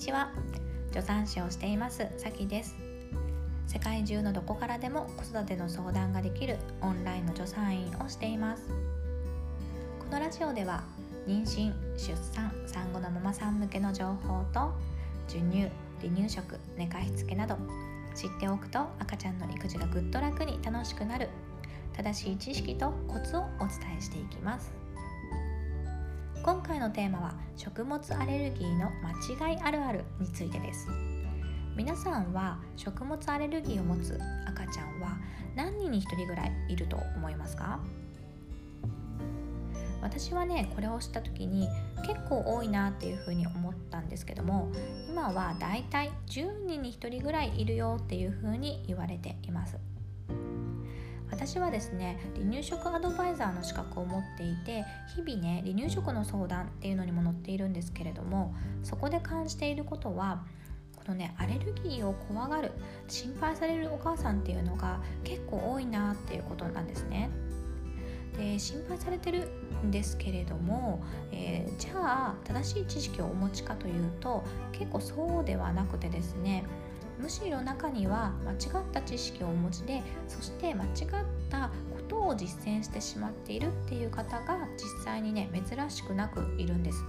[0.00, 0.30] ちは。
[0.88, 2.08] 助産師をしています。
[2.16, 2.74] さきです。
[3.66, 8.66] 世界中のどこからでも子育ての相談ができるオンラインの助産院をしています。
[9.98, 10.84] このラジオでは
[11.26, 14.72] 妊娠出産産後のママさん向けの情報と
[15.28, 15.68] 授乳
[16.00, 17.58] 離乳食寝かしつけなど
[18.14, 21.28] 知っておくと赤ちゃんの育児がぐっと楽に楽しくなる
[21.94, 24.79] 正しい知識とコツをお伝えしていきます。
[26.42, 28.90] 今回のテーマは食物アレルギーの
[29.36, 30.88] 間違いあるあるについてです。
[31.76, 35.18] 皆さんは食物アレルギーを持つ赤ちゃんは
[35.54, 37.78] 何人に1人ぐらいいると思いますか？
[40.00, 41.68] 私はねこれを知った時に
[42.06, 44.72] 結構多いなっていうふうに思ったんですけども
[45.10, 49.76] 今はだいたい10人に1人ぐらいいるよっていうふうに言われています。
[51.40, 54.84] 私はですね離乳食アドバイザーの資格を持っていて
[55.16, 60.44] 日々ね離乳食の相談っていうのにも載っているんですけれどもそこで感じていることは
[60.96, 62.72] このねアレルギーを怖がる
[63.08, 67.30] 心配されるお母さんっていうのが結構多いなっていうことなんですね。
[68.36, 69.48] で心配されてる
[69.84, 76.64] んですけれども、えー、じゃあ正しい知識をお持ちかというと結構そうではなくてですね
[77.20, 80.90] むしろ中には間違った知識をお持ちでそして間違っ
[81.50, 87.04] たことを実践してしまっているっていう方が実際にね珍しくなくいるんです。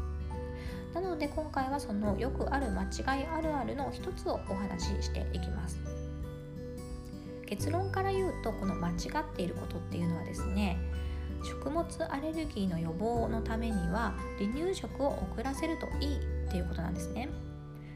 [0.93, 5.79] なので今回はそのよくある間違いあるあるの一つをお話ししていきます。
[7.45, 10.77] 結論から言うとこの間違っていることっていうのはですね
[11.43, 17.29] 食物アレルギーの予防のためには離乳食を遅らせるといいっていうことなんですね。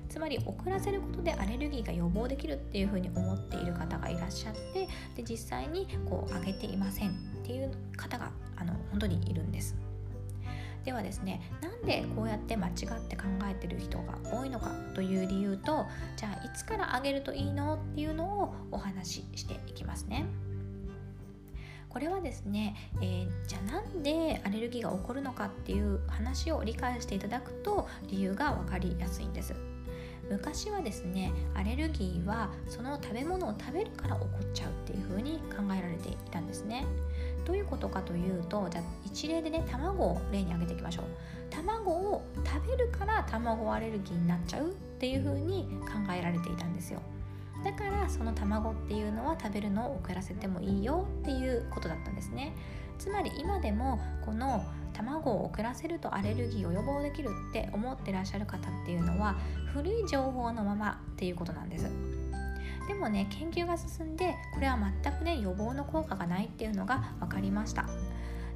[0.09, 9.75] つまり遅らせることでアレルギーが予防できるっていうふうに思っている方がいらっしゃってで実際にこう上げていませんっていう方があの本当にいるんです
[10.86, 12.73] ではですねなんでこうやって間違っ
[13.08, 20.25] て考えてる人が多いのかという理由とじゃあいつから上げるといいのっていうのをお話ししていきますね。
[21.90, 29.56] これはですね、えー、じゃあなんでアレルギーが起こるのかっていう話を理解していただくと理由が分かりやすいんです。
[30.30, 36.86] 昔はですねアレルギーはその食べ物を食べるから起こっちゃうっていう風に考えられていたんですね。
[37.46, 41.06] どういうことかというとじゃあ一例でね卵を例に挙げていきましょう。
[41.52, 47.02] 卵を食べるから卵アレルギーになっちゃうっていう風に考えられていたんですよ。
[47.63, 52.56] だからその卵っていうのは食べるのを遅らせてもいいよっていうことだったんですね。
[52.97, 54.63] つまり今でもこの
[54.95, 59.35] 卵を遅らせるとアレルギーを予防できるって思ってらっしゃる方っていうのは
[59.73, 61.89] 古い情報のままっていうことなんです。
[62.88, 67.88] でもね研究が進んでこれは全くね予防の効果がないっていうのが分かりました。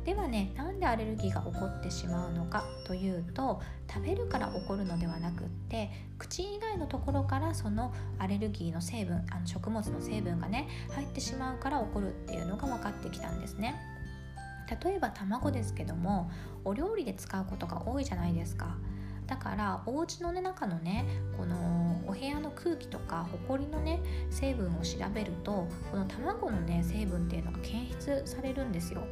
[0.05, 3.61] ではねなんでアレルギーが起こってしまうのかというと
[3.91, 13.75] 食べるから起こるのではなくって口以外のところからそのアレルギーの成分あの食物の成分がね入ってしまうから起こるっていうのが分かってきたんですね。
[14.83, 16.29] 例えば卵ですけども
[16.63, 18.77] お料理で使うことが多いじゃないですか。
[19.25, 21.05] だからお家の、ね、中のね
[21.37, 29.03] このお部屋の空気とかほこりのね成分を調べるとこの卵のね成分っていうのが検出されるんですよ。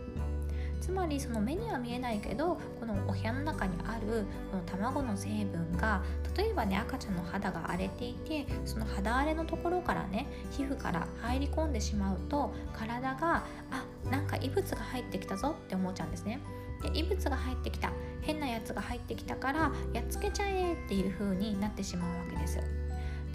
[0.87, 6.01] つまりその目には見えないけどこのお部屋の中にあるこの卵の成分が
[6.37, 16.39] 例えばね赤ちゃんの肌が荒れていてその肌荒れのところからね皮膚から入り込んでしまうと体があなんか異物が入ってきたぞって思っちゃうんですね。
[16.81, 22.86] で異物が入ってきた変なやつが入ってきたからやっつけちゃえっていう風になってしまうわけです。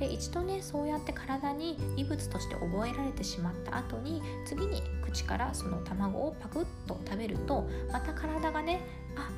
[0.03, 8.81] で一度ねそうやって体に異物として覚えられてしまった後に次に口からその卵をパクッと食べるとまた体がね
[9.17, 9.31] あ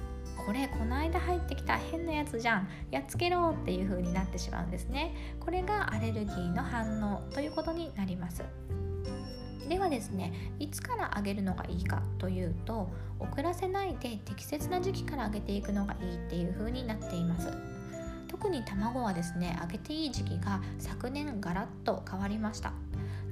[0.47, 5.15] これこの間入ってきた変なやつじゃんやっつけろっていう風になってしまうんですね。
[5.39, 8.43] これがアレルギーの反応ということになります。
[9.69, 12.89] ではですねいつからあげるのがいいかというと
[13.19, 17.74] 遅らせないで適切な時期からあげていくのがいいっていう風になっています。
[18.35, 22.73] 特に卵はですね揚げていい時期が昨年ガラッと変わりました。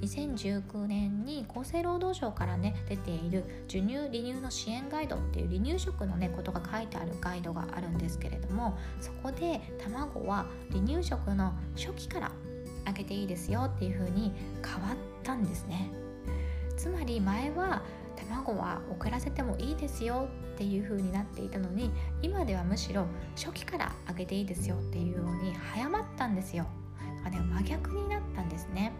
[0.00, 12.32] 2019年に厚生労働省からね出ている授乳離乳の支援ガイドっていう離乳食のねことが書いてあるガイドがあるんですけれどもそこで卵は離乳食の初期から
[12.87, 14.32] 揚げていいですよっていう風に
[14.64, 15.90] 変わったんですね。
[16.76, 17.82] つまり前は
[18.16, 21.90] 卵は遅らせてもいいですよっていう風になっていたのに
[22.22, 23.06] 今ではむしろ
[23.37, 26.66] 初期から揚げていいですよっていうように早まったんですよ
[27.25, 28.93] だからね真逆になったんですね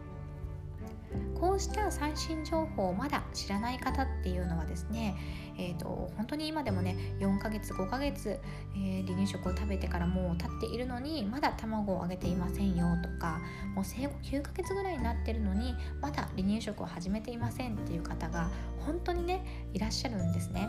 [1.35, 5.17] こうした最新情報をまだ知らない方っていうのはですね、
[5.59, 8.39] えーと、本当に今でもね4ヶ月5ヶ月、
[8.75, 13.41] えー、離乳食を食べてからもう経っているのにまだ卵をあげていませんよとか
[13.75, 20.69] もう生後9ヶ月ぐらいになってるのにまだ離乳食を始めていませんっていう方が本当にねいらっしゃるんですね。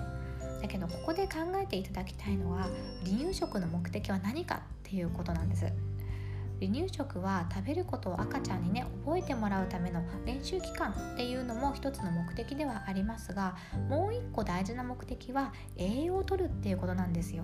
[0.64, 2.70] だけどここで考えていただきたいのは
[3.06, 5.66] 離乳食の目的は何かっていうことなんです。
[6.62, 13.58] 離乳食は食べることを赤ちゃんにね覚えてもらうための練習期間っていうのも一つの目的ではありますが
[13.90, 17.44] もう一個大事な目的は栄養をとるっていうことなんですよ。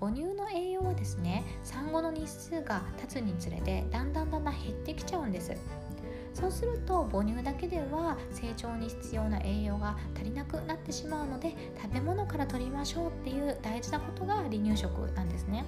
[0.00, 5.52] 母乳の栄養はですね産後の日数が経つにつれてだんだんだんだん減ってきちゃうんです
[6.36, 15.64] そうすると母乳だけでは成長に必要な栄養が足りなくなってしまうので食べ物から取りましょうっていう大事なことが離乳食なんですね。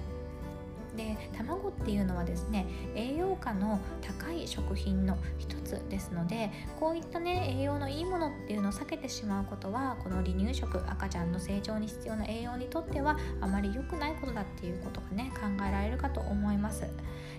[0.99, 16.83] で卵っていうのはですね栄養価の高い食品の一つですのでこういったね栄養のいいものっていうのを避けてしまうことはこの離乳食赤ちゃんの成長に必要な栄養にとってはあまり良くないことだっていうことがね考えられるかと思います。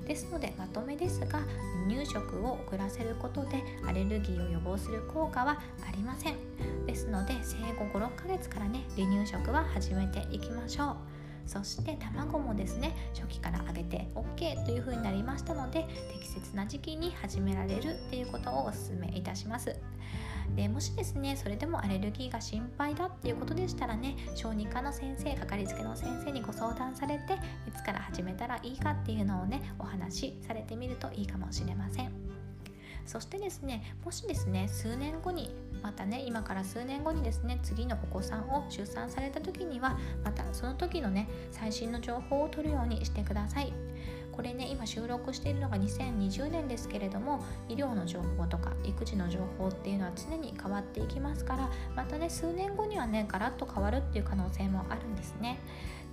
[0.06, 1.40] ですのでまとめですが
[1.86, 6.36] 離乳食を遅らせることでアレルギーを予防する効果はありません。
[6.86, 11.19] ですので生後56ヶ月からね離乳食は始めていきましょう。
[11.46, 19.76] そして卵もですね初期から揚げて OK という風になりましたので適切な時期に始められるっていうことをお勧めいたします。
[20.56, 27.34] でもしですねそれでもアレルギーが心配だっていうことでしたらね小児科の先生かかりつけの先生にご相談されて
[27.68, 32.39] いつから始めたらいいかっていうのをねお話しされてみるといいかもしれません。
[33.06, 43.72] そしてですねもしですね数年後にまたね今から数年後にですね次のお子さんを出産された時にはまたその時のね最新の情報を取るようにしてください。
[44.40, 55.60] これね今収録しているのが2020年ですけれども医療の情報とか育児の情報っていうのは常に変わっていきますからまたね数年後にはねガラッと変わるっていう可能性もあるんですね。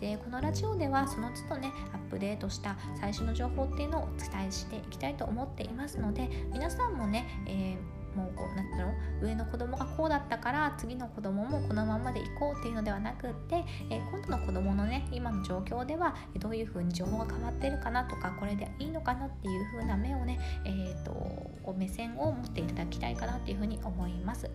[0.01, 8.89] でこのラジオではその都度ねアップデートした最新の情報っていうのをお伝えしていきたいと思っていますので皆さんもね、えーもうこうなんだろ
[9.21, 24.49] う上の子供がこうだったから次の子供もこのままでいこうっていうのではなくって、え、今度の子供のね今の状況ではどういう風に情報が変わってるかなとかこれでいいのかなっていう風な目をね、えーと、目線を持っていただきたいかなっていう風に思います。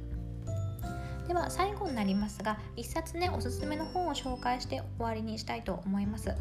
[1.28, 6.34] では最後になりますが1冊ねおすすめの本を紹介して終わりにしたいと思います。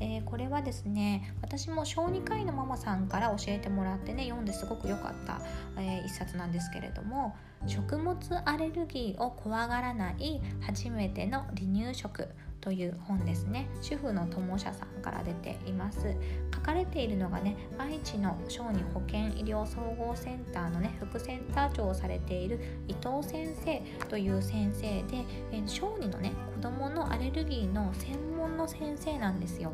[0.00, 5.40] えー、これはですね私も小児科医のママさんから教えてもらってね読んですごく良かった、
[5.80, 7.36] えー、一冊なんですけれども
[7.66, 12.28] 食物アレルギーを怖がらない初めての離乳食
[12.64, 13.68] という本ですね。
[13.82, 16.16] 主婦の友社さんから出ています。
[16.54, 22.58] 書かれているのがね愛知の小児保健医療総合センターのね副センター長をされている
[22.88, 25.24] 伊藤先生という先生で
[25.66, 28.33] 小児のね子どものアレルギーの専門
[28.64, 29.72] の先生なんですよ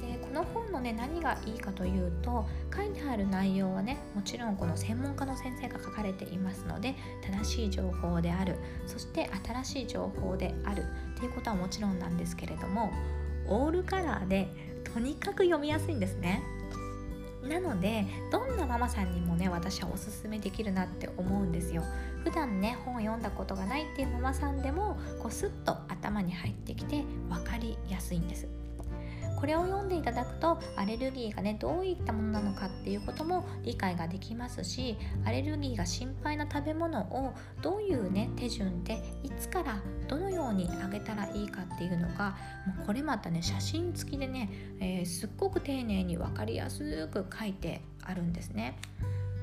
[0.00, 8.56] でこの本のね何がいいかというと書いてある内容はねもちろんこの専門家の先生が書かれていますので正しい情報である
[8.86, 10.84] そして新しい情報である
[11.16, 12.92] っていうことはもちろんなんですけれども
[13.48, 14.48] オールカラーで
[14.94, 16.42] とにかく読みやすいんですね。
[17.42, 21.82] なのでどんなママさんにもね私はおすすめできるなって思うんですよ
[22.28, 28.46] 普段ね本を読んだことがないっていうママさんでもこうスッと頭に入ってきて分かりやすいんです
[29.40, 37.32] これを読んでいただくとアレルギーがねどういったものなのかっていうことも理解ができますしアレルギーが心配な食べ物を
[37.62, 48.76] どういうね手順でいつからどのようにあげたらいいかっていうのがもうこれまたね写真付きでね、えー、すっごく丁寧に分かりやすく書いてあるんですね。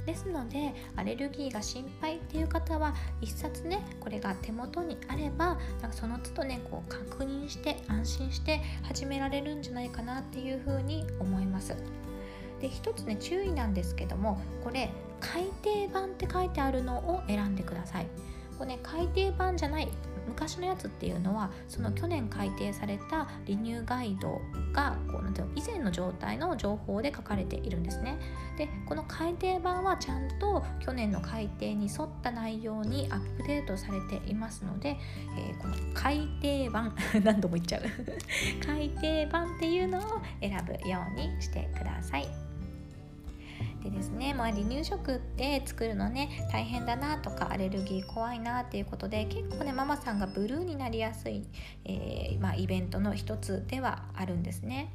[0.05, 11.75] ですのでアレルギーが心配っていう方は1冊ねこれが手元にあればなんかその都度ねこう確認して安心して始められるんじゃないかなっていうふうに思います。
[12.61, 18.07] で一つね注意なんですけどもこれ改訂版って書いてあるのを選んでください。
[18.57, 19.89] これね改訂版じゃない
[20.35, 24.41] 昔のやつっていうのはその去年改訂された離乳ガイド
[24.73, 28.19] がこうなんていうの以前の状態の情報で書かれているんですね。
[28.57, 34.97] でこの改訂版はちゃんと去年の改訂に沿った内容にアップデートされていますので、
[35.37, 37.81] えー、この改訂版 何度も言っちゃう
[38.65, 40.01] 改訂版っていうのを
[40.41, 42.44] 選ぶようにしてください。
[43.83, 51.45] でですね、まあ、離乳食って作るのね大変だなとかアレルギー怖いなっていうことで結構ねママさんがブルーになりやすい、
[51.85, 54.91] えー、まあ、イベントの一つではあるんですね。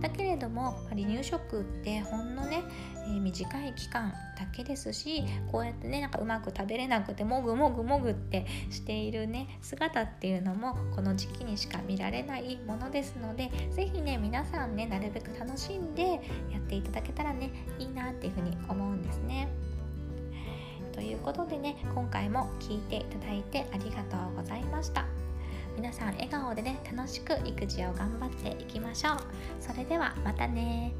[0.00, 2.62] だけれども離乳食ってほんのね、
[3.06, 16.20] えー、短い期間だけですしこうやってねなんかうまく食べれなくてもぐもぐもぐってしているね姿っていうのもこの時期にしか見られないものですので是非ね皆さんねなるべく楽しんで
[16.72, 19.48] っていただけたらねいいなっていうふうに思うんですね。
[20.92, 25.04] ということでね今回も聞いていただいてありがとうございました。
[25.76, 29.16] 皆さん笑顔でね楽しく育児を頑張っていきましょう。
[29.60, 30.92] それではまたね